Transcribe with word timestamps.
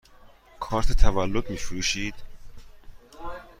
کارت 0.59 0.91
تولد 0.91 1.49
می 1.49 1.57
فروشید؟ 1.57 2.13